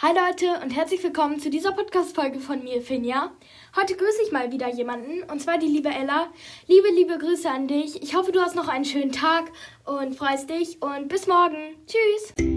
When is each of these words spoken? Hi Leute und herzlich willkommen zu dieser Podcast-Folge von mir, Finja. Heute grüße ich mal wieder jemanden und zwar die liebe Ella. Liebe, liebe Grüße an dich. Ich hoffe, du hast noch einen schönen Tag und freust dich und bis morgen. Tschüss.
Hi 0.00 0.14
Leute 0.14 0.62
und 0.62 0.70
herzlich 0.70 1.02
willkommen 1.02 1.40
zu 1.40 1.50
dieser 1.50 1.72
Podcast-Folge 1.72 2.38
von 2.38 2.62
mir, 2.62 2.80
Finja. 2.80 3.32
Heute 3.74 3.96
grüße 3.96 4.22
ich 4.24 4.30
mal 4.30 4.52
wieder 4.52 4.72
jemanden 4.72 5.24
und 5.28 5.42
zwar 5.42 5.58
die 5.58 5.66
liebe 5.66 5.88
Ella. 5.88 6.28
Liebe, 6.68 6.86
liebe 6.94 7.18
Grüße 7.18 7.50
an 7.50 7.66
dich. 7.66 8.00
Ich 8.00 8.14
hoffe, 8.14 8.30
du 8.30 8.40
hast 8.40 8.54
noch 8.54 8.68
einen 8.68 8.84
schönen 8.84 9.10
Tag 9.10 9.50
und 9.84 10.14
freust 10.14 10.50
dich 10.50 10.80
und 10.80 11.08
bis 11.08 11.26
morgen. 11.26 11.74
Tschüss. 11.88 12.47